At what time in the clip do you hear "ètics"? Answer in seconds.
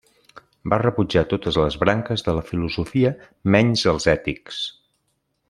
4.17-4.65